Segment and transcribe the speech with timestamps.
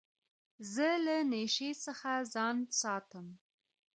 [0.73, 3.27] زه له نشې څخه ځان ساتم.